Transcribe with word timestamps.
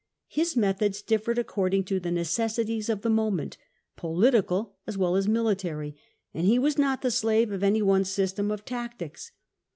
His 0.29 0.57
methods 0.57 1.03
differed 1.03 1.37
according 1.37 1.83
to 1.83 1.99
the 1.99 2.09
necessities 2.09 2.89
of 2.89 3.03
the 3.03 3.09
moment, 3.11 3.57
political 3.95 4.75
as 4.87 4.97
well 4.97 5.15
as 5.15 5.27
military, 5.27 5.95
and 6.33 6.47
he 6.47 6.57
was 6.57 6.75
not 6.79 7.03
the 7.03 7.11
slave 7.11 7.51
of 7.51 7.61
any 7.61 7.83
one 7.83 8.03
system 8.05 8.49
of 8.49 8.65
tactics. 8.65 9.31